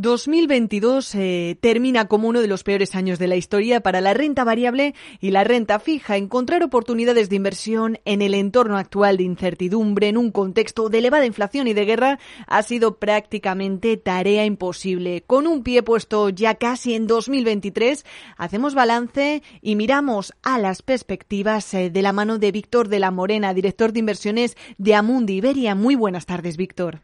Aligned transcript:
2022 0.00 1.14
eh, 1.14 1.58
termina 1.60 2.06
como 2.06 2.28
uno 2.28 2.40
de 2.40 2.48
los 2.48 2.64
peores 2.64 2.94
años 2.94 3.18
de 3.18 3.28
la 3.28 3.36
historia 3.36 3.80
para 3.80 4.00
la 4.00 4.14
renta 4.14 4.44
variable 4.44 4.94
y 5.20 5.30
la 5.30 5.44
renta 5.44 5.78
fija. 5.78 6.16
Encontrar 6.16 6.62
oportunidades 6.62 7.28
de 7.28 7.36
inversión 7.36 7.98
en 8.04 8.22
el 8.22 8.34
entorno 8.34 8.78
actual 8.78 9.18
de 9.18 9.24
incertidumbre, 9.24 10.08
en 10.08 10.16
un 10.16 10.30
contexto 10.32 10.88
de 10.88 10.98
elevada 10.98 11.26
inflación 11.26 11.68
y 11.68 11.74
de 11.74 11.84
guerra, 11.84 12.18
ha 12.46 12.62
sido 12.62 12.96
prácticamente 12.96 13.96
tarea 13.96 14.44
imposible. 14.44 15.22
Con 15.26 15.46
un 15.46 15.62
pie 15.62 15.82
puesto 15.82 16.30
ya 16.30 16.54
casi 16.54 16.94
en 16.94 17.06
2023, 17.06 18.06
hacemos 18.38 18.74
balance 18.74 19.42
y 19.60 19.76
miramos 19.76 20.32
a 20.42 20.58
las 20.58 20.82
perspectivas 20.82 21.74
eh, 21.74 21.90
de 21.90 22.02
la 22.02 22.12
mano 22.12 22.38
de 22.38 22.52
Víctor 22.52 22.88
de 22.88 23.00
la 23.00 23.10
Morena, 23.10 23.52
director 23.52 23.92
de 23.92 24.00
inversiones 24.00 24.56
de 24.78 24.94
Amundi 24.94 25.34
Iberia. 25.34 25.74
Muy 25.74 25.94
buenas 25.94 26.24
tardes, 26.24 26.56
Víctor. 26.56 27.00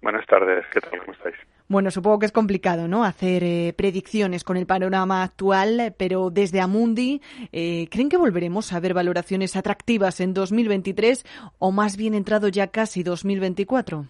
Buenas 0.00 0.26
tardes, 0.26 0.64
¿qué 0.72 0.80
tal? 0.80 0.98
¿Cómo 0.98 1.12
estáis? 1.12 1.36
Bueno, 1.68 1.90
supongo 1.90 2.18
que 2.18 2.26
es 2.26 2.32
complicado, 2.32 2.88
¿no? 2.88 3.04
Hacer 3.04 3.42
eh, 3.44 3.74
predicciones 3.76 4.44
con 4.44 4.56
el 4.56 4.66
panorama 4.66 5.22
actual, 5.22 5.94
pero 5.98 6.30
desde 6.30 6.60
Amundi, 6.60 7.20
eh, 7.52 7.88
¿creen 7.90 8.08
que 8.08 8.16
volveremos 8.16 8.72
a 8.72 8.80
ver 8.80 8.94
valoraciones 8.94 9.56
atractivas 9.56 10.20
en 10.20 10.34
2023 10.34 11.24
o 11.58 11.72
más 11.72 11.96
bien 11.96 12.14
entrado 12.14 12.48
ya 12.48 12.68
casi 12.68 13.02
2024? 13.02 14.06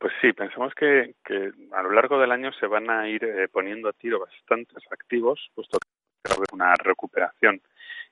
Pues 0.00 0.14
sí, 0.22 0.32
pensamos 0.32 0.72
que, 0.74 1.14
a 1.72 1.82
lo 1.82 1.92
largo 1.92 2.18
del 2.18 2.32
año 2.32 2.50
se 2.58 2.66
van 2.66 2.88
a 2.88 3.06
ir 3.06 3.22
eh, 3.22 3.48
poniendo 3.48 3.88
a 3.90 3.92
tiro 3.92 4.18
bastantes 4.18 4.82
activos, 4.90 5.50
puesto 5.54 5.78
que 5.78 6.30
va 6.30 6.34
a 6.34 6.36
haber 6.36 6.48
una 6.52 6.74
recuperación 6.74 7.60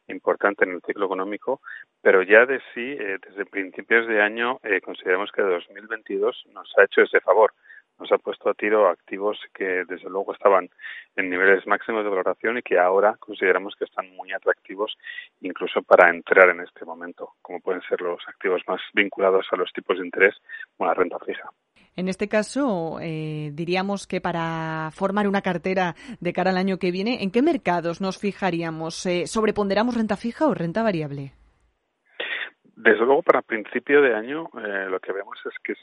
importante 0.08 0.64
en 0.64 0.72
el 0.72 0.82
ciclo 0.82 1.06
económico, 1.06 1.60
pero 2.02 2.22
ya 2.22 2.46
de 2.46 2.60
sí, 2.74 2.96
eh, 2.98 3.18
desde 3.26 3.46
principios 3.46 4.06
de 4.06 4.22
año, 4.22 4.58
eh, 4.62 4.80
consideramos 4.80 5.30
que 5.32 5.42
2022 5.42 6.46
nos 6.52 6.72
ha 6.76 6.84
hecho 6.84 7.02
ese 7.02 7.20
favor. 7.20 7.52
Nos 7.98 8.12
ha 8.12 8.18
puesto 8.18 8.48
a 8.48 8.54
tiro 8.54 8.88
activos 8.88 9.38
que 9.52 9.84
desde 9.84 10.08
luego 10.08 10.32
estaban 10.32 10.70
en 11.16 11.30
niveles 11.30 11.66
máximos 11.66 12.04
de 12.04 12.10
valoración 12.10 12.58
y 12.58 12.62
que 12.62 12.78
ahora 12.78 13.16
consideramos 13.18 13.74
que 13.74 13.86
están 13.86 14.14
muy 14.14 14.32
atractivos 14.32 14.96
incluso 15.40 15.82
para 15.82 16.08
entrar 16.08 16.48
en 16.50 16.60
este 16.60 16.84
momento, 16.84 17.32
como 17.42 17.60
pueden 17.60 17.82
ser 17.82 18.00
los 18.00 18.22
activos 18.28 18.62
más 18.68 18.80
vinculados 18.94 19.46
a 19.50 19.56
los 19.56 19.72
tipos 19.72 19.98
de 19.98 20.04
interés 20.04 20.36
o 20.76 20.84
a 20.84 20.88
la 20.88 20.94
renta 20.94 21.18
fija. 21.18 21.50
En 21.98 22.06
este 22.06 22.28
caso, 22.28 23.00
eh, 23.02 23.50
diríamos 23.54 24.06
que 24.06 24.20
para 24.20 24.88
formar 24.92 25.26
una 25.26 25.42
cartera 25.42 25.96
de 26.20 26.32
cara 26.32 26.50
al 26.50 26.56
año 26.56 26.78
que 26.78 26.92
viene, 26.92 27.24
¿en 27.24 27.32
qué 27.32 27.42
mercados 27.42 28.00
nos 28.00 28.18
fijaríamos? 28.18 29.04
Eh, 29.04 29.26
¿Sobreponderamos 29.26 29.96
renta 29.96 30.16
fija 30.16 30.46
o 30.46 30.54
renta 30.54 30.84
variable? 30.84 31.32
Desde 32.76 33.04
luego, 33.04 33.22
para 33.24 33.42
principio 33.42 34.00
de 34.00 34.14
año, 34.14 34.48
eh, 34.64 34.86
lo 34.88 35.00
que 35.00 35.12
vemos 35.12 35.38
es 35.44 35.54
que 35.58 35.74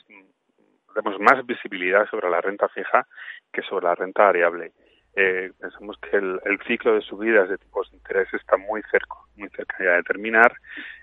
tenemos 0.93 1.19
más 1.19 1.45
visibilidad 1.45 2.09
sobre 2.09 2.29
la 2.29 2.39
renta 2.39 2.69
fija 2.69 3.05
que 3.51 3.61
sobre 3.63 3.87
la 3.87 3.95
renta 3.95 4.23
variable. 4.23 4.71
Eh, 5.17 5.51
pensamos 5.59 5.97
que 5.99 6.17
el, 6.17 6.59
ciclo 6.67 6.93
de 6.93 7.01
subidas 7.01 7.47
de 7.47 7.57
tipos 7.57 7.89
de 7.89 7.97
interés 7.97 8.27
está 8.33 8.57
muy 8.57 8.81
cerca, 8.91 9.15
muy 9.37 9.47
cerca 9.49 9.77
ya 9.79 9.91
de 9.91 10.03
terminar. 10.03 10.53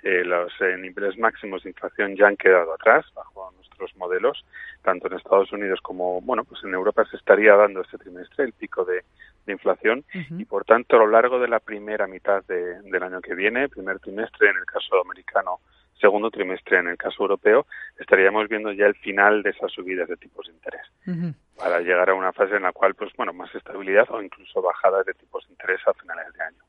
Eh, 0.02 0.22
los 0.24 0.52
eh, 0.60 0.76
niveles 0.78 1.16
máximos 1.16 1.62
de 1.62 1.70
inflación 1.70 2.14
ya 2.14 2.26
han 2.26 2.36
quedado 2.36 2.74
atrás 2.74 3.06
bajo 3.14 3.50
nuestros 3.52 3.96
modelos, 3.96 4.44
tanto 4.82 5.06
en 5.06 5.14
Estados 5.14 5.50
Unidos 5.52 5.80
como, 5.82 6.20
bueno, 6.20 6.44
pues 6.44 6.62
en 6.62 6.74
Europa 6.74 7.06
se 7.10 7.16
estaría 7.16 7.54
dando 7.56 7.80
este 7.80 7.96
trimestre 7.96 8.44
el 8.44 8.52
pico 8.52 8.84
de, 8.84 9.02
inflación. 9.48 10.04
Y, 10.38 10.44
por 10.44 10.64
tanto, 10.64 10.94
a 10.94 11.00
lo 11.00 11.08
largo 11.08 11.40
de 11.40 11.48
la 11.48 11.58
primera 11.58 12.06
mitad 12.06 12.44
del 12.44 13.02
año 13.02 13.20
que 13.20 13.34
viene, 13.34 13.68
primer 13.68 13.98
trimestre 13.98 14.50
en 14.50 14.56
el 14.56 14.64
caso 14.64 15.00
americano, 15.00 15.58
segundo 16.02 16.30
trimestre 16.30 16.78
en 16.78 16.88
el 16.88 16.98
caso 16.98 17.22
europeo, 17.22 17.66
estaríamos 17.98 18.48
viendo 18.48 18.72
ya 18.72 18.86
el 18.86 18.94
final 18.96 19.42
de 19.42 19.50
esas 19.50 19.72
subidas 19.72 20.08
de 20.08 20.16
tipos 20.16 20.46
de 20.46 20.52
interés 20.52 20.82
para 21.56 21.80
llegar 21.80 22.10
a 22.10 22.14
una 22.14 22.32
fase 22.32 22.56
en 22.56 22.62
la 22.62 22.72
cual, 22.72 22.94
pues 22.94 23.12
bueno, 23.16 23.32
más 23.32 23.54
estabilidad 23.54 24.10
o 24.10 24.20
incluso 24.20 24.60
bajadas 24.60 25.06
de 25.06 25.14
tipos 25.14 25.46
de 25.46 25.52
interés 25.52 25.80
a 25.86 25.94
finales 25.94 26.26
de 26.34 26.42
año. 26.42 26.62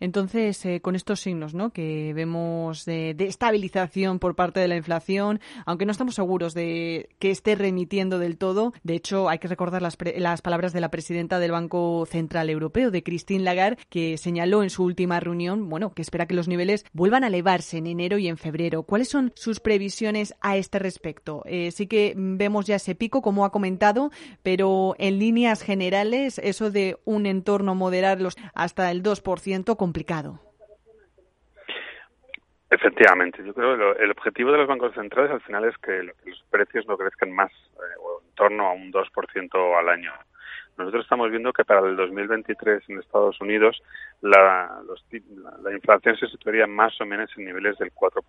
Entonces, 0.00 0.64
eh, 0.64 0.80
con 0.80 0.96
estos 0.96 1.20
signos 1.20 1.54
¿no? 1.54 1.70
que 1.70 2.12
vemos 2.14 2.84
de, 2.84 3.14
estabilización 3.20 4.18
por 4.18 4.34
parte 4.34 4.60
de 4.60 4.68
la 4.68 4.76
inflación, 4.76 5.40
aunque 5.66 5.86
no 5.86 5.92
estamos 5.92 6.14
seguros 6.14 6.54
de 6.54 7.10
que 7.18 7.30
esté 7.30 7.54
remitiendo 7.54 8.18
del 8.18 8.38
todo, 8.38 8.72
de 8.82 8.94
hecho, 8.94 9.28
hay 9.28 9.38
que 9.38 9.48
recordar 9.48 9.82
las, 9.82 9.96
las 10.16 10.42
palabras 10.42 10.72
de 10.72 10.80
la 10.80 10.90
presidenta 10.90 11.38
del 11.38 11.52
Banco 11.52 12.06
Central 12.06 12.50
Europeo, 12.50 12.90
de 12.90 13.02
Christine 13.02 13.44
Lagarde, 13.44 13.78
que 13.88 14.16
señaló 14.16 14.62
en 14.62 14.70
su 14.70 14.84
última 14.84 15.20
reunión 15.20 15.68
bueno, 15.68 15.92
que 15.92 16.02
espera 16.02 16.26
que 16.26 16.34
los 16.34 16.48
niveles 16.48 16.84
vuelvan 16.92 17.24
a 17.24 17.28
elevarse 17.28 17.78
en 17.78 17.86
enero 17.86 18.18
y 18.18 18.28
en 18.28 18.36
febrero. 18.36 18.82
¿Cuáles 18.82 19.08
son 19.08 19.32
sus 19.36 19.60
previsiones 19.60 20.34
a 20.40 20.56
este 20.56 20.78
respecto? 20.78 21.42
Eh, 21.46 21.70
sí 21.70 21.86
que 21.86 22.14
vemos 22.16 22.66
ya 22.66 22.76
ese 22.76 22.94
pico, 22.94 23.22
como 23.22 23.44
ha 23.44 23.52
comentado, 23.52 24.10
pero 24.42 24.94
en 24.98 25.18
líneas 25.18 25.62
generales, 25.62 26.40
eso 26.42 26.70
de 26.70 26.98
un 27.04 27.26
entorno 27.26 27.74
moderarlos 27.74 28.36
hasta 28.54 28.90
el 28.90 29.02
2%, 29.02 29.76
complicado. 29.90 30.38
Efectivamente, 32.70 33.42
yo 33.44 33.52
creo 33.52 33.76
que 33.76 34.04
el 34.04 34.12
objetivo 34.12 34.52
de 34.52 34.58
los 34.58 34.68
bancos 34.68 34.94
centrales 34.94 35.32
al 35.32 35.40
final 35.40 35.64
es 35.64 35.76
que 35.78 36.04
los 36.04 36.44
precios 36.48 36.86
no 36.86 36.96
crezcan 36.96 37.32
más, 37.32 37.50
eh, 37.50 37.98
o 37.98 38.22
en 38.22 38.34
torno 38.36 38.68
a 38.68 38.72
un 38.72 38.92
2% 38.92 39.76
al 39.76 39.88
año. 39.88 40.12
Nosotros 40.78 41.02
estamos 41.02 41.28
viendo 41.30 41.52
que 41.52 41.64
para 41.64 41.80
el 41.80 41.96
2023 41.96 42.88
en 42.88 43.00
Estados 43.00 43.40
Unidos 43.40 43.82
la, 44.20 44.80
la, 45.64 45.72
inflación 45.72 46.16
se 46.16 46.28
situaría 46.28 46.68
más 46.68 46.98
o 47.00 47.04
menos 47.04 47.28
en 47.36 47.46
niveles 47.46 47.76
del 47.78 47.92
4%, 47.92 48.22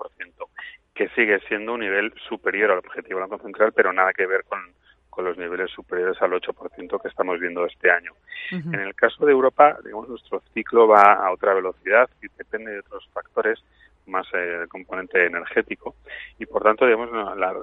que 0.96 1.10
sigue 1.10 1.40
siendo 1.48 1.76
un 1.76 1.82
nivel 1.82 2.12
superior 2.28 2.72
al 2.72 2.80
objetivo 2.80 3.20
del 3.20 3.30
Banco 3.30 3.44
Central, 3.44 3.72
pero 3.74 3.94
nada 3.94 4.12
que 4.14 4.26
ver 4.26 4.44
con, 4.46 4.60
con 5.12 5.26
los 5.26 5.38
niveles 5.38 5.70
superiores 5.70 6.20
al 6.22 6.32
8% 6.32 7.02
que 7.02 7.08
estamos 7.08 7.40
viendo 7.40 7.66
este 7.68 7.92
año. 7.92 8.14
En 8.50 8.80
el 8.80 8.96
caso 8.96 9.26
de 9.26 9.32
Europa, 9.32 9.78
digamos, 9.84 10.10
nuestro 10.10 10.42
ciclo 10.54 10.88
va 10.88 11.14
a 11.14 11.32
otra 11.32 11.54
velocidad 11.54 12.10
y 12.22 12.28
depende 12.38 12.72
de 12.72 12.80
otros 12.80 13.08
factores 13.14 13.64
más 14.08 14.26
eh, 14.34 14.62
el 14.64 14.68
componente 14.68 15.26
energético 15.26 15.96
y 16.40 16.46
por 16.48 16.64
tanto 16.64 16.86
digamos 16.86 17.12
la 17.38 17.56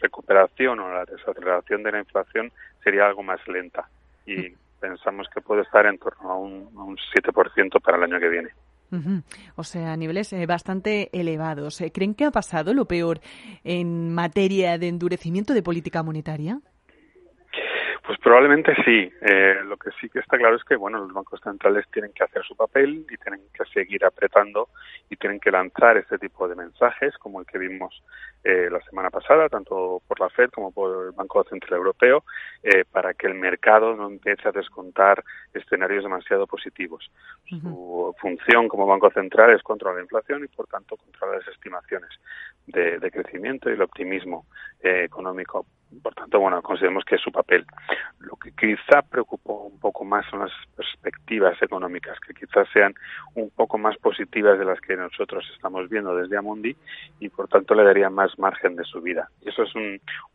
recuperación 0.00 0.80
o 0.80 0.92
la 0.92 1.04
desaceleración 1.04 1.84
de 1.84 1.92
la 1.92 2.00
inflación 2.00 2.50
sería 2.82 3.06
algo 3.06 3.22
más 3.22 3.40
lenta 3.46 3.88
y 4.26 4.50
pensamos 4.80 5.28
que 5.32 5.40
puede 5.40 5.62
estar 5.62 5.86
en 5.86 5.96
torno 5.98 6.30
a 6.30 6.36
un, 6.36 6.68
a 6.76 6.82
un 6.82 6.96
7% 6.96 7.80
para 7.80 7.96
el 7.96 8.02
año 8.02 8.18
que 8.18 8.28
viene. 8.28 8.50
O 9.56 9.64
sea, 9.64 9.92
a 9.92 9.96
niveles 9.96 10.32
eh, 10.32 10.46
bastante 10.46 11.10
elevados. 11.12 11.80
Eh, 11.80 11.90
¿Creen 11.90 12.14
que 12.14 12.24
ha 12.24 12.30
pasado 12.30 12.74
lo 12.74 12.86
peor 12.86 13.20
en 13.64 14.14
materia 14.14 14.78
de 14.78 14.88
endurecimiento 14.88 15.52
de 15.52 15.62
política 15.62 16.02
monetaria? 16.02 16.60
Probablemente 18.24 18.74
sí. 18.86 19.12
Eh, 19.20 19.56
lo 19.66 19.76
que 19.76 19.90
sí 20.00 20.08
que 20.08 20.20
está 20.20 20.38
claro 20.38 20.56
es 20.56 20.64
que 20.64 20.76
bueno, 20.76 20.98
los 20.98 21.12
bancos 21.12 21.40
centrales 21.44 21.84
tienen 21.92 22.10
que 22.14 22.24
hacer 22.24 22.42
su 22.42 22.56
papel 22.56 23.04
y 23.10 23.18
tienen 23.18 23.42
que 23.52 23.66
seguir 23.66 24.02
apretando 24.02 24.70
y 25.10 25.16
tienen 25.16 25.38
que 25.38 25.50
lanzar 25.50 25.98
este 25.98 26.16
tipo 26.16 26.48
de 26.48 26.56
mensajes, 26.56 27.14
como 27.18 27.40
el 27.40 27.46
que 27.46 27.58
vimos 27.58 28.02
eh, 28.44 28.68
la 28.70 28.80
semana 28.82 29.10
pasada, 29.10 29.48
tanto 29.48 30.02
por 30.06 30.20
la 30.20 30.28
Fed 30.28 30.50
como 30.50 30.70
por 30.70 31.06
el 31.06 31.12
Banco 31.12 31.42
Central 31.44 31.78
Europeo, 31.78 32.24
eh, 32.62 32.84
para 32.84 33.14
que 33.14 33.26
el 33.26 33.34
mercado 33.34 33.96
no 33.96 34.06
empiece 34.08 34.48
a 34.48 34.52
descontar 34.52 35.24
escenarios 35.52 36.04
demasiado 36.04 36.46
positivos. 36.46 37.10
Su 37.48 38.14
función 38.20 38.68
como 38.68 38.86
Banco 38.86 39.10
Central 39.10 39.50
es 39.50 39.62
controlar 39.62 39.96
la 39.96 40.02
inflación 40.02 40.44
y, 40.44 40.48
por 40.48 40.66
tanto, 40.66 40.96
controlar 40.96 41.38
las 41.38 41.48
estimaciones 41.48 42.10
de, 42.66 42.98
de 42.98 43.10
crecimiento 43.10 43.70
y 43.70 43.72
el 43.72 43.82
optimismo 43.82 44.46
económico 44.82 45.64
por 46.02 46.14
tanto, 46.14 46.40
bueno, 46.40 46.60
consideramos 46.62 47.04
que 47.04 47.16
es 47.16 47.20
su 47.20 47.30
papel. 47.30 47.64
Lo 48.20 48.36
que 48.36 48.52
quizá 48.52 49.02
preocupó 49.02 49.64
un 49.64 49.78
poco 49.78 50.04
más 50.04 50.26
son 50.30 50.40
las 50.40 50.52
perspectivas 50.76 51.60
económicas, 51.62 52.18
que 52.20 52.34
quizás 52.34 52.68
sean 52.72 52.94
un 53.34 53.50
poco 53.50 53.78
más 53.78 53.96
positivas 53.98 54.58
de 54.58 54.64
las 54.64 54.80
que 54.80 54.96
nosotros 54.96 55.44
estamos 55.54 55.88
viendo 55.88 56.14
desde 56.16 56.36
Amundi 56.36 56.76
y, 57.20 57.28
por 57.28 57.48
tanto, 57.48 57.74
le 57.74 57.84
daría 57.84 58.10
más 58.10 58.33
margen 58.38 58.76
de 58.76 58.84
subida. 58.84 59.28
Y 59.40 59.48
eso 59.48 59.62
es 59.62 59.72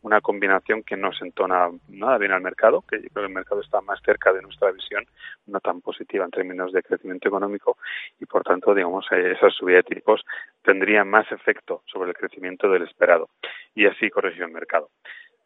una 0.02 0.20
combinación 0.20 0.82
que 0.82 0.96
no 0.96 1.12
se 1.12 1.24
entona 1.24 1.68
nada 1.88 2.18
bien 2.18 2.32
al 2.32 2.42
mercado, 2.42 2.82
que 2.82 2.96
yo 2.96 3.08
creo 3.08 3.24
que 3.24 3.28
el 3.28 3.34
mercado 3.34 3.60
está 3.60 3.80
más 3.80 4.00
cerca 4.04 4.32
de 4.32 4.42
nuestra 4.42 4.70
visión, 4.70 5.04
no 5.46 5.60
tan 5.60 5.80
positiva 5.80 6.24
en 6.24 6.30
términos 6.30 6.72
de 6.72 6.82
crecimiento 6.82 7.28
económico 7.28 7.78
y, 8.18 8.26
por 8.26 8.42
tanto, 8.42 8.74
digamos, 8.74 9.06
esa 9.10 9.50
subida 9.50 9.78
de 9.78 9.82
tipos 9.84 10.24
tendría 10.62 11.04
más 11.04 11.30
efecto 11.32 11.82
sobre 11.86 12.10
el 12.10 12.16
crecimiento 12.16 12.70
del 12.70 12.82
esperado 12.82 13.30
y 13.74 13.86
así 13.86 14.10
corrigió 14.10 14.44
el 14.44 14.52
mercado. 14.52 14.90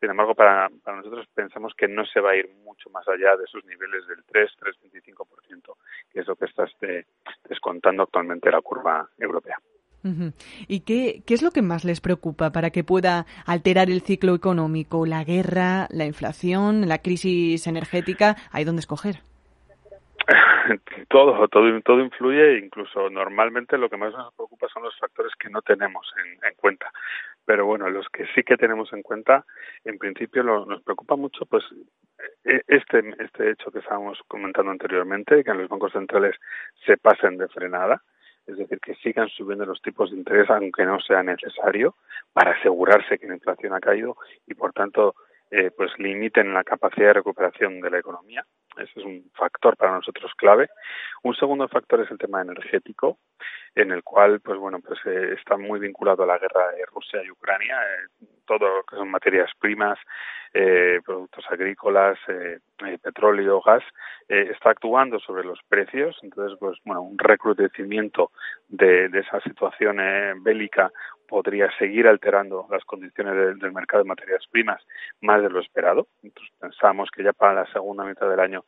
Sin 0.00 0.10
embargo, 0.10 0.34
para, 0.34 0.68
nosotros 0.68 1.26
pensamos 1.34 1.72
que 1.74 1.88
no 1.88 2.04
se 2.04 2.20
va 2.20 2.32
a 2.32 2.36
ir 2.36 2.50
mucho 2.62 2.90
más 2.90 3.08
allá 3.08 3.36
de 3.36 3.44
esos 3.44 3.64
niveles 3.64 4.06
del 4.06 4.22
3, 4.24 4.50
3,25%, 4.60 5.76
que 6.12 6.20
es 6.20 6.26
lo 6.26 6.36
que 6.36 6.44
está 6.44 6.64
este, 6.64 7.06
descontando 7.48 8.02
actualmente 8.02 8.50
la 8.50 8.60
curva 8.60 9.08
europea. 9.18 9.58
¿Y 10.68 10.80
qué, 10.80 11.22
qué 11.26 11.34
es 11.34 11.42
lo 11.42 11.50
que 11.50 11.62
más 11.62 11.84
les 11.84 12.00
preocupa 12.00 12.50
para 12.52 12.70
que 12.70 12.84
pueda 12.84 13.26
alterar 13.46 13.90
el 13.90 14.02
ciclo 14.02 14.34
económico? 14.34 15.06
¿La 15.06 15.24
guerra, 15.24 15.86
la 15.90 16.04
inflación, 16.04 16.88
la 16.88 16.98
crisis 16.98 17.66
energética? 17.66 18.36
¿Hay 18.52 18.64
dónde 18.64 18.80
escoger? 18.80 19.16
todo, 21.08 21.48
todo, 21.48 21.80
todo 21.82 22.00
influye, 22.00 22.58
incluso 22.58 23.10
normalmente 23.10 23.76
lo 23.76 23.90
que 23.90 23.96
más 23.96 24.12
nos 24.12 24.32
preocupa 24.34 24.68
son 24.72 24.84
los 24.84 24.98
factores 24.98 25.32
que 25.38 25.50
no 25.50 25.60
tenemos 25.62 26.06
en 26.46 26.54
cuenta 26.56 26.90
pero 27.44 27.66
bueno, 27.66 27.88
los 27.90 28.08
que 28.08 28.26
sí 28.34 28.42
que 28.42 28.56
tenemos 28.56 28.92
en 28.92 29.02
cuenta, 29.02 29.44
en 29.84 29.98
principio 29.98 30.42
nos 30.42 30.82
preocupa 30.82 31.16
mucho, 31.16 31.44
pues 31.46 31.64
e, 32.44 32.62
este, 32.68 33.02
este 33.18 33.50
hecho 33.50 33.70
que 33.70 33.80
estábamos 33.80 34.18
comentando 34.28 34.70
anteriormente, 34.70 35.44
que 35.44 35.50
en 35.50 35.58
los 35.58 35.68
bancos 35.68 35.92
centrales 35.92 36.36
se 36.86 36.96
pasen 36.96 37.36
de 37.36 37.48
frenada, 37.48 38.02
es 38.46 38.56
decir, 38.56 38.78
que 38.80 38.94
sigan 38.96 39.28
subiendo 39.28 39.64
los 39.64 39.80
tipos 39.80 40.10
de 40.10 40.18
interés 40.18 40.48
aunque 40.50 40.84
no 40.84 41.00
sea 41.00 41.22
necesario 41.22 41.94
para 42.32 42.52
asegurarse 42.52 43.18
que 43.18 43.26
la 43.26 43.34
inflación 43.34 43.72
ha 43.74 43.80
caído 43.80 44.16
y 44.46 44.54
por 44.54 44.72
tanto 44.72 45.14
eh, 45.50 45.70
pues 45.70 45.92
limiten 45.98 46.52
la 46.52 46.64
capacidad 46.64 47.08
de 47.08 47.12
recuperación 47.14 47.80
de 47.80 47.90
la 47.90 47.98
economía. 47.98 48.44
Ese 48.78 49.00
es 49.00 49.04
un 49.04 49.30
factor 49.34 49.76
para 49.76 49.92
nosotros 49.92 50.32
clave. 50.36 50.68
Un 51.22 51.34
segundo 51.34 51.68
factor 51.68 52.00
es 52.00 52.10
el 52.10 52.18
tema 52.18 52.42
energético, 52.42 53.18
en 53.74 53.92
el 53.92 54.02
cual, 54.02 54.40
pues 54.40 54.58
bueno, 54.58 54.80
pues 54.80 54.98
eh, 55.06 55.34
está 55.38 55.56
muy 55.56 55.80
vinculado 55.80 56.22
a 56.22 56.26
la 56.26 56.38
guerra 56.38 56.72
de 56.72 56.84
Rusia 56.86 57.22
y 57.24 57.30
Ucrania, 57.30 57.76
eh, 57.82 58.26
todo 58.46 58.76
lo 58.76 58.82
que 58.84 58.96
son 58.96 59.10
materias 59.10 59.50
primas, 59.58 59.98
eh, 60.52 61.00
productos 61.04 61.44
agrícolas, 61.50 62.16
eh, 62.28 62.58
eh, 62.86 62.98
petróleo, 63.02 63.60
gas, 63.60 63.82
está 64.28 64.70
actuando 64.70 65.18
sobre 65.18 65.44
los 65.44 65.58
precios. 65.68 66.16
Entonces, 66.22 66.56
pues 66.58 66.78
bueno, 66.84 67.02
un 67.02 67.18
recrudecimiento 67.18 68.30
de, 68.68 69.08
de 69.08 69.20
esa 69.20 69.40
situación 69.40 69.96
bélica 70.42 70.90
podría 71.28 71.70
seguir 71.78 72.06
alterando 72.06 72.66
las 72.70 72.84
condiciones 72.84 73.58
del 73.58 73.72
mercado 73.72 74.02
de 74.02 74.08
materias 74.08 74.46
primas 74.50 74.82
más 75.20 75.42
de 75.42 75.50
lo 75.50 75.60
esperado. 75.60 76.06
Entonces 76.22 76.52
pensamos 76.60 77.10
que 77.10 77.22
ya 77.22 77.32
para 77.32 77.54
la 77.54 77.72
segunda 77.72 78.04
mitad 78.04 78.28
del 78.28 78.40
año 78.40 78.64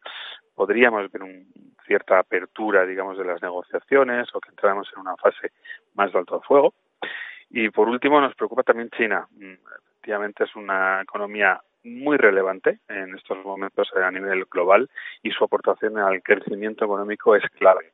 podríamos 0.54 1.10
ver 1.10 1.22
una 1.22 1.44
cierta 1.86 2.18
apertura, 2.18 2.84
digamos, 2.84 3.16
de 3.16 3.24
las 3.24 3.40
negociaciones 3.42 4.28
o 4.34 4.40
que 4.40 4.50
entráramos 4.50 4.88
en 4.94 5.00
una 5.00 5.16
fase 5.16 5.52
más 5.94 6.12
de 6.12 6.18
alto 6.18 6.40
fuego. 6.42 6.74
Y 7.50 7.70
por 7.70 7.88
último, 7.88 8.20
nos 8.20 8.34
preocupa 8.34 8.62
también 8.62 8.90
China. 8.90 9.26
Mm, 9.30 9.54
efectivamente, 9.94 10.44
es 10.44 10.56
una 10.56 11.02
economía 11.02 11.60
muy 11.84 12.16
relevante 12.16 12.80
en 12.88 13.14
estos 13.14 13.44
momentos 13.44 13.88
a 13.94 14.10
nivel 14.10 14.44
global 14.46 14.90
y 15.22 15.30
su 15.30 15.44
aportación 15.44 15.98
al 15.98 16.22
crecimiento 16.22 16.84
económico 16.84 17.36
es 17.36 17.44
clave. 17.50 17.92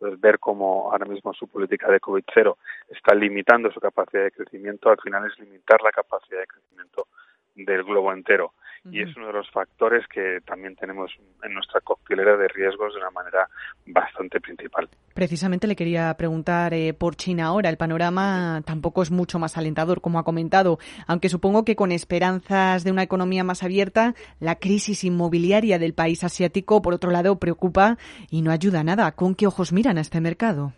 Entonces, 0.00 0.18
ver 0.18 0.38
cómo 0.38 0.90
ahora 0.90 1.04
mismo 1.04 1.34
su 1.34 1.46
política 1.46 1.90
de 1.90 2.00
COVID 2.00 2.24
cero 2.32 2.56
está 2.88 3.14
limitando 3.14 3.70
su 3.70 3.80
capacidad 3.80 4.24
de 4.24 4.32
crecimiento, 4.32 4.88
al 4.88 4.98
final 4.98 5.26
es 5.26 5.38
limitar 5.38 5.82
la 5.82 5.92
capacidad 5.92 6.40
de 6.40 6.46
crecimiento 6.46 7.06
del 7.54 7.84
globo 7.84 8.12
entero 8.12 8.52
y 8.84 9.02
es 9.02 9.14
uno 9.16 9.26
de 9.26 9.34
los 9.34 9.50
factores 9.50 10.06
que 10.08 10.38
también 10.46 10.74
tenemos 10.74 11.12
en 11.42 11.52
nuestra 11.52 11.80
coctelera 11.80 12.36
de 12.36 12.48
riesgos 12.48 12.94
de 12.94 13.00
una 13.00 13.10
manera 13.10 13.46
bastante 13.86 14.40
principal. 14.40 14.88
Precisamente 15.14 15.66
le 15.66 15.76
quería 15.76 16.14
preguntar 16.14 16.72
eh, 16.72 16.94
por 16.94 17.14
China 17.16 17.46
ahora. 17.46 17.68
El 17.68 17.76
panorama 17.76 18.62
tampoco 18.64 19.02
es 19.02 19.10
mucho 19.10 19.38
más 19.38 19.58
alentador, 19.58 20.00
como 20.00 20.18
ha 20.18 20.24
comentado, 20.24 20.78
aunque 21.06 21.28
supongo 21.28 21.64
que 21.64 21.76
con 21.76 21.92
esperanzas 21.92 22.82
de 22.82 22.90
una 22.90 23.02
economía 23.02 23.44
más 23.44 23.62
abierta, 23.62 24.14
la 24.40 24.56
crisis 24.56 25.04
inmobiliaria 25.04 25.78
del 25.78 25.94
país 25.94 26.24
asiático, 26.24 26.80
por 26.80 26.94
otro 26.94 27.10
lado, 27.10 27.38
preocupa 27.38 27.98
y 28.30 28.40
no 28.40 28.50
ayuda 28.50 28.80
a 28.80 28.84
nada. 28.84 29.12
¿Con 29.12 29.34
qué 29.34 29.46
ojos 29.46 29.72
miran 29.72 29.98
a 29.98 30.00
este 30.00 30.20
mercado? 30.22 30.72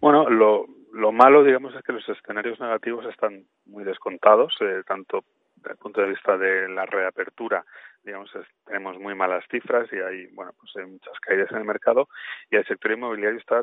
Bueno, 0.00 0.28
lo, 0.28 0.66
lo 0.92 1.12
malo, 1.12 1.44
digamos, 1.44 1.74
es 1.76 1.82
que 1.82 1.92
los 1.92 2.08
escenarios 2.08 2.58
negativos 2.58 3.06
están 3.06 3.44
muy 3.66 3.84
descontados, 3.84 4.52
eh, 4.60 4.82
tanto 4.86 5.24
desde 5.64 5.72
el 5.72 5.78
punto 5.78 6.02
de 6.02 6.08
vista 6.08 6.36
de 6.36 6.68
la 6.68 6.84
reapertura, 6.84 7.64
digamos, 8.02 8.30
tenemos 8.66 8.98
muy 8.98 9.14
malas 9.14 9.44
cifras 9.50 9.90
y 9.92 9.96
hay, 9.96 10.26
bueno, 10.26 10.52
pues 10.60 10.70
hay 10.76 10.84
muchas 10.84 11.18
caídas 11.20 11.50
en 11.50 11.58
el 11.58 11.64
mercado 11.64 12.08
y 12.50 12.56
el 12.56 12.66
sector 12.66 12.92
inmobiliario 12.92 13.38
está 13.38 13.62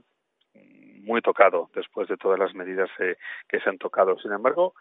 muy 1.03 1.21
tocado 1.21 1.69
después 1.75 2.07
de 2.07 2.17
todas 2.17 2.39
las 2.39 2.53
medidas 2.53 2.89
eh, 2.99 3.17
que 3.47 3.59
se 3.59 3.69
han 3.69 3.77
tocado. 3.77 4.17
Sin 4.19 4.31
embargo, 4.31 4.73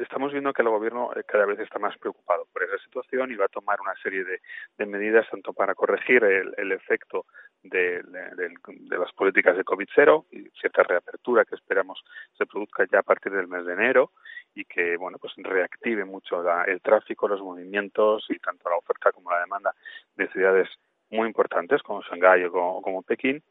estamos 0.00 0.32
viendo 0.32 0.52
que 0.52 0.62
el 0.62 0.68
gobierno 0.68 1.10
eh, 1.14 1.22
cada 1.26 1.46
vez 1.46 1.58
está 1.58 1.78
más 1.78 1.96
preocupado 1.98 2.46
por 2.52 2.62
esa 2.62 2.78
situación 2.84 3.30
y 3.30 3.36
va 3.36 3.46
a 3.46 3.48
tomar 3.48 3.80
una 3.80 3.94
serie 4.02 4.24
de, 4.24 4.40
medidas 4.86 5.28
tanto 5.30 5.52
para 5.52 5.74
corregir 5.74 6.24
el, 6.24 6.72
efecto 6.72 7.26
de, 7.62 8.02
de, 8.02 8.98
las 8.98 9.12
políticas 9.12 9.56
de 9.56 9.64
COVID-0 9.64 10.26
y 10.32 10.50
cierta 10.58 10.82
reapertura 10.82 11.44
que 11.44 11.54
esperamos 11.54 12.02
se 12.36 12.46
produzca 12.46 12.84
ya 12.90 12.98
a 12.98 13.02
partir 13.04 13.32
del 13.32 13.46
mes 13.46 13.64
de 13.64 13.74
enero 13.74 14.10
y 14.54 14.64
que 14.64 14.96
bueno 14.96 15.18
pues 15.18 15.32
reactive 15.36 16.04
mucho 16.04 16.42
el 16.66 16.80
tráfico, 16.80 17.28
los 17.28 17.40
movimientos 17.40 18.26
y 18.28 18.38
tanto 18.38 18.68
la 18.68 18.76
oferta 18.76 19.12
como 19.12 19.30
la 19.30 19.40
demanda 19.40 19.74
de 20.16 20.28
ciudades 20.28 20.68
muy 21.12 21.28
importantes 21.28 21.82
como 21.82 22.02
Shanghái 22.02 22.44
o 22.44 22.80
como, 22.80 23.02
Pekín 23.02 23.42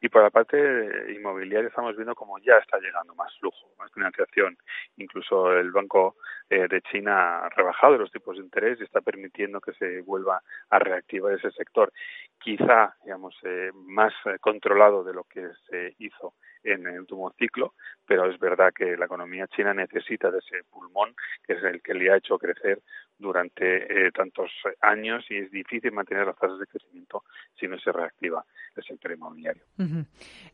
y 0.00 0.08
por 0.08 0.22
la 0.22 0.30
parte 0.30 0.56
inmobiliaria 1.12 1.68
estamos 1.68 1.96
viendo 1.96 2.14
como 2.14 2.38
ya 2.38 2.58
está 2.58 2.78
llegando 2.78 3.14
más 3.14 3.34
flujo, 3.38 3.72
más 3.78 3.90
financiación. 3.92 4.56
Incluso 4.98 5.52
el 5.52 5.72
Banco 5.72 6.16
eh, 6.50 6.68
de 6.68 6.82
China 6.82 7.38
ha 7.38 7.48
rebajado 7.48 7.96
los 7.96 8.12
tipos 8.12 8.36
de 8.36 8.42
interés 8.42 8.78
y 8.80 8.84
está 8.84 9.00
permitiendo 9.00 9.60
que 9.60 9.72
se 9.72 10.02
vuelva 10.02 10.42
a 10.70 10.78
reactivar 10.78 11.32
ese 11.32 11.50
sector. 11.52 11.90
Quizá, 12.38 12.94
digamos, 13.02 13.34
eh, 13.44 13.70
más 13.74 14.12
eh, 14.26 14.38
controlado 14.38 15.02
de 15.02 15.14
lo 15.14 15.24
que 15.24 15.48
se 15.68 15.94
hizo 15.98 16.34
en 16.66 16.86
el 16.86 17.00
último 17.00 17.32
ciclo, 17.38 17.74
pero 18.06 18.30
es 18.30 18.38
verdad 18.38 18.72
que 18.74 18.96
la 18.96 19.06
economía 19.06 19.46
china 19.48 19.74
necesita 19.74 20.30
de 20.30 20.38
ese 20.38 20.64
pulmón 20.70 21.14
que 21.46 21.54
es 21.54 21.64
el 21.64 21.82
que 21.82 21.94
le 21.94 22.10
ha 22.10 22.16
hecho 22.16 22.38
crecer 22.38 22.80
durante 23.18 24.06
eh, 24.06 24.12
tantos 24.12 24.50
años 24.80 25.24
y 25.30 25.36
es 25.38 25.50
difícil 25.50 25.92
mantener 25.92 26.26
las 26.26 26.36
tasas 26.36 26.58
de 26.58 26.66
crecimiento 26.66 27.24
si 27.58 27.66
no 27.66 27.78
se 27.78 27.90
reactiva 27.90 28.44
el 28.76 28.84
sector 28.84 29.12
inmobiliario. 29.12 29.62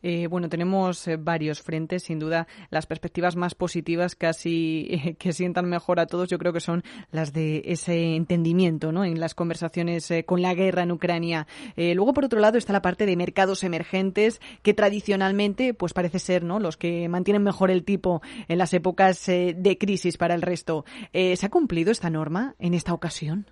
Eh, 0.01 0.29
bueno, 0.29 0.49
tenemos 0.49 1.09
eh, 1.09 1.17
varios 1.19 1.61
frentes, 1.61 2.05
sin 2.05 2.21
duda. 2.21 2.47
Las 2.71 2.87
perspectivas 2.87 3.35
más 3.35 3.57
positivas, 3.57 4.15
casi 4.15 5.17
que 5.19 5.33
sientan 5.33 5.69
mejor 5.69 5.99
a 5.99 6.07
todos, 6.07 6.29
yo 6.29 6.39
creo 6.39 6.53
que 6.53 6.61
son 6.61 6.83
las 7.11 7.33
de 7.33 7.63
ese 7.65 8.15
entendimiento 8.15 8.93
¿no? 8.93 9.05
en 9.05 9.19
las 9.19 9.35
conversaciones 9.35 10.13
con 10.25 10.41
la 10.41 10.55
guerra 10.55 10.83
en 10.83 10.93
Ucrania. 10.93 11.47
luego, 11.77 12.13
por 12.13 12.27
otro 12.27 12.39
lado, 12.39 12.59
está 12.59 12.73
la 12.73 12.83
parte 12.83 13.07
de 13.07 13.17
mercados 13.17 13.65
emergentes 13.65 14.41
que 14.63 14.75
tradicionalmente 14.75 15.75
pues 15.75 15.93
parece 16.03 16.19
ser 16.19 16.43
¿no? 16.43 16.59
los 16.59 16.77
que 16.77 17.09
mantienen 17.09 17.45
mejor 17.45 17.71
el 17.71 17.85
tipo 17.85 18.21
en 18.49 18.59
las 18.59 18.75
épocas 18.75 19.27
de 19.27 19.77
crisis 19.79 20.19
para 20.19 20.35
el 20.35 20.43
resto. 20.43 20.85
¿Se 21.13 21.47
ha 21.47 21.51
cumplido 21.51 21.93
esta 21.93 22.11
norma? 22.11 22.43
en 22.59 22.75
esta 22.75 22.93
ocasión? 22.95 23.47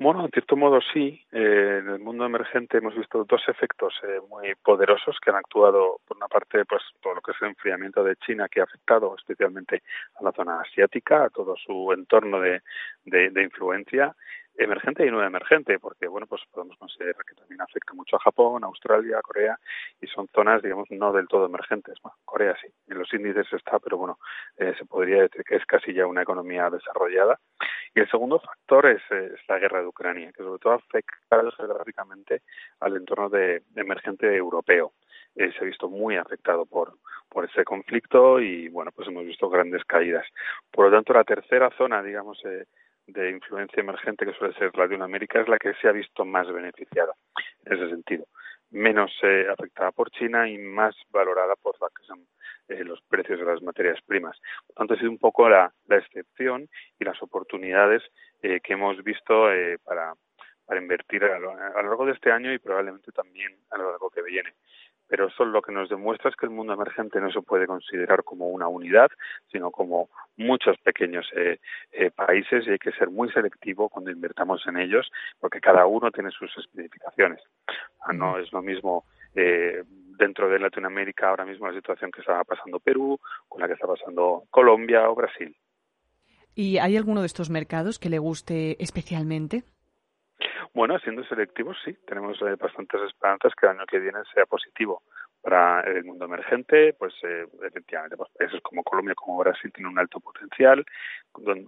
Bueno, 0.00 0.24
en 0.24 0.30
cierto 0.30 0.56
modo 0.56 0.80
sí. 0.92 1.24
Eh, 1.30 1.78
en 1.80 1.88
el 1.88 1.98
mundo 2.00 2.26
emergente 2.26 2.78
hemos 2.78 2.96
visto 2.96 3.24
dos 3.24 3.42
efectos 3.48 3.94
eh, 4.02 4.20
muy 4.28 4.54
poderosos 4.56 5.16
que 5.22 5.30
han 5.30 5.36
actuado, 5.36 6.00
por 6.06 6.16
una 6.16 6.26
parte, 6.26 6.64
pues 6.64 6.82
todo 7.00 7.14
lo 7.14 7.20
que 7.20 7.30
es 7.30 7.36
el 7.40 7.48
enfriamiento 7.48 8.02
de 8.02 8.16
China, 8.16 8.48
que 8.50 8.60
ha 8.60 8.64
afectado 8.64 9.14
especialmente 9.16 9.82
a 10.18 10.24
la 10.24 10.32
zona 10.32 10.60
asiática, 10.60 11.24
a 11.24 11.30
todo 11.30 11.54
su 11.56 11.92
entorno 11.92 12.40
de, 12.40 12.60
de 13.04 13.42
influencia, 13.42 14.14
emergente 14.56 15.06
y 15.06 15.10
no 15.10 15.22
emergente, 15.22 15.78
porque 15.78 16.06
bueno, 16.06 16.26
pues 16.26 16.42
podemos 16.50 16.76
considerar 16.78 17.24
que 17.24 17.34
también 17.34 17.60
afecta 17.60 17.92
mucho 17.94 18.16
a 18.16 18.20
Japón, 18.20 18.64
Australia, 18.64 19.20
Corea, 19.22 19.58
y 20.00 20.06
son 20.06 20.28
zonas, 20.28 20.62
digamos, 20.62 20.90
no 20.90 21.12
del 21.12 21.28
todo 21.28 21.46
emergentes. 21.46 21.98
Bueno, 22.02 22.16
Corea 22.24 22.56
sí, 22.60 22.68
en 22.88 22.98
los 22.98 23.12
índices 23.12 23.46
está, 23.52 23.78
pero 23.78 23.96
bueno, 23.98 24.18
eh, 24.56 24.74
se 24.78 24.84
podría 24.84 25.22
decir 25.22 25.42
que 25.44 25.56
es 25.56 25.66
casi 25.66 25.92
ya 25.92 26.06
una 26.06 26.22
economía 26.22 26.70
desarrollada. 26.70 27.38
Y 27.94 28.00
el 28.00 28.10
segundo 28.10 28.40
factor 28.40 28.86
es, 28.86 29.02
la 29.48 29.58
guerra 29.58 29.80
de 29.80 29.86
Ucrania, 29.86 30.32
que 30.32 30.42
sobre 30.42 30.58
todo 30.58 30.72
afecta 30.74 31.42
geográficamente 31.56 32.42
al 32.80 32.96
entorno 32.96 33.28
de, 33.28 33.62
emergente 33.76 34.34
europeo. 34.34 34.92
Eh, 35.36 35.52
se 35.52 35.64
ha 35.64 35.66
visto 35.66 35.88
muy 35.88 36.16
afectado 36.16 36.64
por, 36.66 36.94
por 37.28 37.44
ese 37.44 37.64
conflicto 37.64 38.40
y 38.40 38.68
bueno, 38.68 38.92
pues 38.92 39.08
hemos 39.08 39.24
visto 39.24 39.48
grandes 39.48 39.84
caídas. 39.84 40.26
Por 40.70 40.86
lo 40.86 40.96
tanto, 40.96 41.12
la 41.12 41.24
tercera 41.24 41.70
zona, 41.76 42.02
digamos, 42.02 42.40
eh, 42.44 42.66
de 43.06 43.30
influencia 43.30 43.80
emergente 43.80 44.26
que 44.26 44.32
suele 44.32 44.54
ser 44.54 44.76
Latinoamérica 44.76 45.40
es 45.40 45.48
la 45.48 45.58
que 45.58 45.74
se 45.74 45.88
ha 45.88 45.92
visto 45.92 46.24
más 46.24 46.50
beneficiada 46.52 47.12
en 47.64 47.72
ese 47.72 47.90
sentido 47.90 48.26
menos 48.74 49.12
eh, 49.22 49.46
afectada 49.50 49.92
por 49.92 50.10
China 50.10 50.48
y 50.48 50.58
más 50.58 50.94
valorada 51.10 51.54
por 51.56 51.80
lo 51.80 51.88
que 51.88 52.04
son 52.04 52.26
eh, 52.68 52.82
los 52.84 53.00
precios 53.02 53.38
de 53.38 53.46
las 53.46 53.62
materias 53.62 54.00
primas. 54.04 54.36
Por 54.66 54.74
tanto, 54.74 54.94
ha 54.94 54.96
sido 54.98 55.10
un 55.10 55.18
poco 55.18 55.48
la, 55.48 55.72
la 55.86 55.96
excepción 55.96 56.68
y 56.98 57.04
las 57.04 57.22
oportunidades 57.22 58.02
eh, 58.42 58.60
que 58.60 58.72
hemos 58.72 59.02
visto 59.04 59.52
eh, 59.52 59.78
para, 59.84 60.14
para 60.66 60.80
invertir 60.80 61.24
a 61.24 61.38
lo, 61.38 61.50
a 61.50 61.82
lo 61.82 61.88
largo 61.88 62.06
de 62.06 62.12
este 62.12 62.32
año 62.32 62.52
y 62.52 62.58
probablemente 62.58 63.12
también 63.12 63.56
a 63.70 63.78
lo 63.78 63.90
largo 63.90 64.10
que 64.10 64.22
viene 64.22 64.52
pero 65.08 65.28
eso 65.28 65.44
lo 65.44 65.62
que 65.62 65.72
nos 65.72 65.88
demuestra 65.88 66.30
es 66.30 66.36
que 66.36 66.46
el 66.46 66.52
mundo 66.52 66.72
emergente 66.72 67.20
no 67.20 67.30
se 67.30 67.42
puede 67.42 67.66
considerar 67.66 68.24
como 68.24 68.48
una 68.48 68.68
unidad, 68.68 69.10
sino 69.50 69.70
como 69.70 70.08
muchos 70.36 70.76
pequeños 70.78 71.26
eh, 71.36 71.58
eh, 71.92 72.10
países 72.10 72.66
y 72.66 72.70
hay 72.70 72.78
que 72.78 72.92
ser 72.92 73.10
muy 73.10 73.30
selectivo 73.30 73.88
cuando 73.88 74.10
invertamos 74.10 74.66
en 74.66 74.78
ellos, 74.78 75.10
porque 75.40 75.60
cada 75.60 75.86
uno 75.86 76.10
tiene 76.10 76.30
sus 76.30 76.50
especificaciones. 76.56 77.40
Ah, 78.00 78.12
no 78.12 78.38
es 78.38 78.52
lo 78.52 78.62
mismo 78.62 79.04
eh, 79.34 79.82
dentro 80.18 80.48
de 80.48 80.58
Latinoamérica 80.58 81.28
ahora 81.28 81.44
mismo 81.44 81.66
la 81.66 81.74
situación 81.74 82.10
que 82.10 82.20
está 82.20 82.42
pasando 82.44 82.80
Perú, 82.80 83.18
con 83.48 83.60
la 83.60 83.66
que 83.66 83.74
está 83.74 83.86
pasando 83.86 84.44
Colombia 84.50 85.08
o 85.10 85.14
Brasil. 85.14 85.56
¿Y 86.54 86.78
hay 86.78 86.96
alguno 86.96 87.20
de 87.20 87.26
estos 87.26 87.50
mercados 87.50 87.98
que 87.98 88.10
le 88.10 88.18
guste 88.18 88.76
especialmente? 88.82 89.64
Bueno, 90.74 90.98
siendo 90.98 91.24
selectivos, 91.24 91.76
sí, 91.84 91.96
tenemos 92.06 92.36
eh, 92.42 92.56
bastantes 92.60 93.00
esperanzas 93.02 93.52
que 93.54 93.66
el 93.66 93.72
año 93.72 93.86
que 93.86 94.00
viene 94.00 94.18
sea 94.34 94.44
positivo 94.44 95.02
Para 95.40 95.82
el 95.82 96.04
mundo 96.04 96.24
emergente, 96.24 96.94
pues 96.94 97.14
eh, 97.22 97.46
efectivamente, 97.62 98.16
pues 98.16 98.30
países 98.36 98.60
como 98.62 98.82
Colombia, 98.82 99.14
como 99.14 99.38
Brasil 99.38 99.70
tienen 99.72 99.92
un 99.92 99.98
alto 99.98 100.18
potencial, 100.20 100.84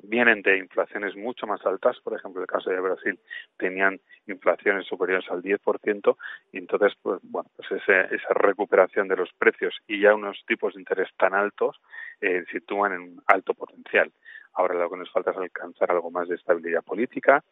vienen 0.03 0.43
de 0.43 0.59
inflaciones 0.59 1.15
mucho 1.15 1.47
más 1.47 1.65
altas, 1.67 2.01
por 2.03 2.15
ejemplo, 2.17 2.41
el 2.41 2.49
caso 2.49 2.71
de 2.71 2.81
Brasil 2.81 3.21
tenían 3.59 4.01
inflaciones 4.27 4.87
superiores 4.87 5.31
al 5.31 5.43
10% 5.43 6.17
y 6.53 6.59
entonces, 6.59 6.95
pues 7.03 7.21
bueno, 7.23 7.49
pues 7.55 7.71
esa 7.87 8.35
recuperación 8.35 9.09
de 9.09 9.17
los 9.17 9.31
precios 9.35 9.75
y 9.87 10.01
ya 10.01 10.15
unos 10.15 10.43
tipos 10.47 10.75
de 10.75 10.81
interés 10.81 11.09
tan 11.19 11.35
altos 11.35 11.77
eh, 12.21 12.45
sitúan 12.51 12.93
en 12.95 13.01
un 13.03 13.23
alto 13.27 13.55
potencial. 13.55 14.11
Ahora 14.57 14.75
lo 14.75 14.91
que 14.91 14.97
nos 14.97 15.11
falta 15.11 15.31
es 15.31 15.37
alcanzar 15.37 15.91
algo 15.91 16.11
más 16.11 16.29
de 16.29 16.35
estabilidad 16.35 16.83
política 16.83 17.43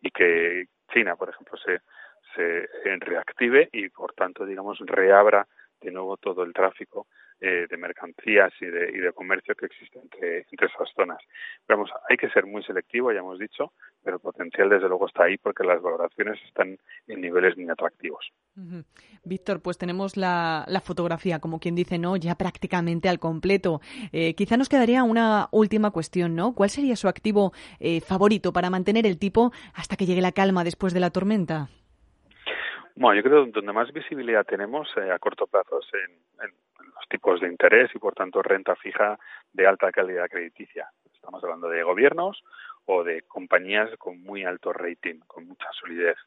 y 0.00 0.10
que 0.10 0.66
China, 0.92 1.16
por 1.16 1.28
ejemplo, 1.28 1.56
se, 1.58 1.80
se 2.34 2.96
reactive 3.00 3.68
y, 3.72 3.88
por 3.90 4.12
tanto, 4.14 4.44
digamos, 4.44 4.78
reabra 4.80 5.46
de 5.80 5.90
nuevo 5.90 6.16
todo 6.16 6.42
el 6.42 6.52
tráfico 6.52 7.06
eh, 7.46 7.66
de 7.68 7.76
mercancías 7.76 8.52
y 8.58 8.64
de, 8.64 8.90
y 8.90 8.98
de 9.00 9.12
comercio 9.12 9.54
que 9.54 9.66
existe 9.66 9.98
entre, 9.98 10.46
entre 10.50 10.66
esas 10.66 10.88
zonas. 10.96 11.18
Vamos, 11.68 11.90
hay 12.08 12.16
que 12.16 12.30
ser 12.30 12.46
muy 12.46 12.62
selectivo, 12.62 13.12
ya 13.12 13.18
hemos 13.18 13.38
dicho, 13.38 13.72
pero 14.02 14.16
el 14.16 14.22
potencial 14.22 14.70
desde 14.70 14.88
luego 14.88 15.06
está 15.06 15.24
ahí 15.24 15.36
porque 15.36 15.62
las 15.62 15.82
valoraciones 15.82 16.40
están 16.46 16.78
en 17.06 17.20
niveles 17.20 17.56
muy 17.58 17.68
atractivos. 17.68 18.32
Víctor, 19.24 19.60
pues 19.60 19.76
tenemos 19.76 20.16
la, 20.16 20.64
la, 20.68 20.80
fotografía, 20.80 21.38
como 21.38 21.60
quien 21.60 21.74
dice, 21.74 21.98
¿no? 21.98 22.16
Ya 22.16 22.34
prácticamente 22.34 23.10
al 23.10 23.18
completo. 23.18 23.80
Eh, 24.12 24.34
quizá 24.34 24.56
nos 24.56 24.70
quedaría 24.70 25.02
una 25.02 25.48
última 25.52 25.90
cuestión, 25.90 26.34
¿no? 26.34 26.54
¿Cuál 26.54 26.70
sería 26.70 26.96
su 26.96 27.08
activo 27.08 27.52
eh, 27.78 28.00
favorito 28.00 28.54
para 28.54 28.70
mantener 28.70 29.06
el 29.06 29.18
tipo 29.18 29.52
hasta 29.74 29.96
que 29.96 30.06
llegue 30.06 30.22
la 30.22 30.32
calma 30.32 30.64
después 30.64 30.94
de 30.94 31.00
la 31.00 31.10
tormenta? 31.10 31.68
Bueno, 32.96 33.16
yo 33.16 33.22
creo 33.24 33.44
que 33.44 33.50
donde 33.50 33.72
más 33.72 33.92
visibilidad 33.92 34.46
tenemos 34.46 34.88
eh, 34.96 35.10
a 35.10 35.18
corto 35.18 35.46
plazo 35.46 35.80
es 35.80 35.88
en, 35.94 36.52
los 36.94 37.03
de 37.24 37.48
interés 37.48 37.90
y, 37.94 37.98
por 37.98 38.14
tanto, 38.14 38.42
renta 38.42 38.76
fija 38.76 39.18
de 39.52 39.66
alta 39.66 39.90
calidad 39.90 40.28
crediticia. 40.28 40.88
Estamos 41.12 41.42
hablando 41.42 41.68
de 41.68 41.82
gobiernos 41.82 42.44
o 42.84 43.02
de 43.02 43.22
compañías 43.22 43.88
con 43.96 44.22
muy 44.22 44.44
alto 44.44 44.74
rating, 44.74 45.20
con 45.26 45.48
mucha 45.48 45.66
solidez, 45.72 46.18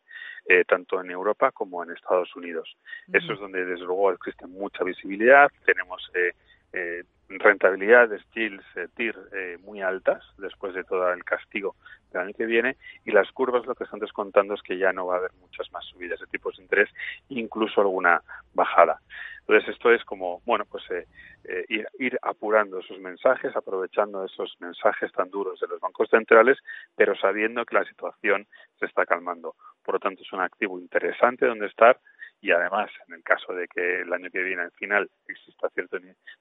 eh, 0.47 0.65
tanto 0.65 0.99
en 0.99 1.11
Europa 1.11 1.51
como 1.51 1.83
en 1.83 1.91
Estados 1.91 2.35
Unidos. 2.35 2.75
Eso 3.13 3.33
es 3.33 3.39
donde, 3.39 3.63
desde 3.63 3.85
luego, 3.85 4.11
existe 4.11 4.47
mucha 4.47 4.83
visibilidad. 4.83 5.51
Tenemos 5.65 6.09
eh, 6.15 6.33
eh, 6.73 7.03
rentabilidades 7.29 8.25
TILs, 8.33 8.63
eh, 8.75 8.87
TIR 8.95 9.15
eh, 9.33 9.57
muy 9.61 9.81
altas 9.81 10.23
después 10.37 10.73
de 10.73 10.83
todo 10.83 11.11
el 11.11 11.23
castigo 11.23 11.75
del 12.11 12.21
año 12.21 12.33
que 12.33 12.45
viene 12.45 12.77
y 13.05 13.11
las 13.11 13.29
curvas 13.31 13.65
lo 13.65 13.75
que 13.75 13.83
están 13.83 13.99
descontando 13.99 14.53
es 14.53 14.61
que 14.61 14.77
ya 14.77 14.93
no 14.93 15.07
va 15.07 15.15
a 15.15 15.17
haber 15.17 15.33
muchas 15.41 15.69
más 15.71 15.85
subidas 15.85 16.19
de 16.19 16.27
tipos 16.27 16.55
de 16.55 16.63
interés, 16.63 16.89
incluso 17.29 17.81
alguna 17.81 18.21
bajada. 18.53 19.01
Entonces 19.47 19.75
esto 19.75 19.91
es 19.93 20.03
como, 20.03 20.41
bueno, 20.45 20.65
pues 20.69 20.83
eh, 20.91 21.07
eh, 21.45 21.65
ir, 21.69 21.87
ir, 21.99 22.19
apurando 22.21 22.79
esos 22.79 22.99
mensajes, 22.99 23.55
aprovechando 23.55 24.25
esos 24.25 24.57
mensajes 24.59 25.09
tan 25.13 25.29
duros 25.29 25.57
de 25.61 25.67
los 25.67 25.79
bancos 25.79 26.09
centrales, 26.09 26.57
pero 26.97 27.15
sabiendo 27.15 27.63
que 27.65 27.75
la 27.75 27.85
situación 27.85 28.45
se 28.77 28.87
está 28.87 29.05
calmando. 29.05 29.55
Por 29.83 29.95
lo 29.95 29.99
tanto, 29.99 30.21
es 30.21 30.33
un 30.33 30.41
activo 30.41 30.77
interesante 30.79 31.45
donde 31.45 31.67
estar 31.67 31.97
y 32.41 32.51
además, 32.51 32.89
en 33.07 33.15
el 33.15 33.23
caso 33.23 33.53
de 33.53 33.67
que 33.67 34.01
el 34.01 34.13
año 34.13 34.29
que 34.31 34.43
viene 34.43 34.61
al 34.61 34.71
final 34.71 35.09
exista 35.27 35.69
cierto 35.69 35.97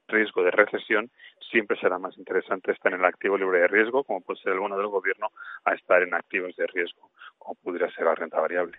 riesgo 0.07 0.43
de 0.43 0.51
recesión, 0.51 1.09
siempre 1.51 1.77
será 1.79 1.97
más 1.97 2.17
interesante 2.17 2.71
estar 2.71 2.93
en 2.93 2.99
el 2.99 3.05
activo 3.05 3.37
libre 3.37 3.61
de 3.61 3.67
riesgo, 3.67 4.03
como 4.03 4.21
puede 4.21 4.39
ser 4.41 4.53
el 4.53 4.59
bono 4.59 4.77
del 4.77 4.87
gobierno, 4.87 5.29
a 5.65 5.73
estar 5.73 6.01
en 6.03 6.13
activos 6.13 6.55
de 6.55 6.67
riesgo, 6.67 7.09
como 7.37 7.55
pudiera 7.55 7.91
ser 7.91 8.05
la 8.05 8.15
renta 8.15 8.39
variable. 8.39 8.77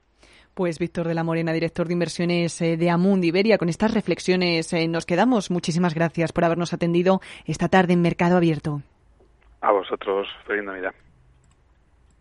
Pues 0.55 0.79
Víctor 0.79 1.09
de 1.09 1.15
la 1.15 1.25
Morena, 1.25 1.53
director 1.53 1.87
de 1.87 1.95
inversiones 1.95 2.61
eh, 2.61 2.77
de 2.77 2.91
Amundi 2.91 3.29
Iberia, 3.29 3.59
con 3.59 3.69
estas 3.69 3.95
reflexiones 3.95 4.73
eh, 4.73 4.87
nos 4.89 5.07
quedamos. 5.07 5.51
Muchísimas 5.51 5.95
gracias 5.95 6.33
por 6.33 6.45
habernos 6.45 6.73
atendido 6.73 7.21
esta 7.47 7.69
tarde 7.69 7.95
en 7.95 8.03
Mercado 8.03 8.37
Abierto. 8.37 8.83
A 9.61 9.73
vosotros, 9.73 10.29
feliz 10.47 10.65
Navidad. 10.65 10.95